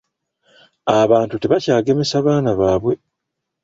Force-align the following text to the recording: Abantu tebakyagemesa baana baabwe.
Abantu 1.01 1.33
tebakyagemesa 1.37 2.15
baana 2.25 2.51
baabwe. 2.59 2.93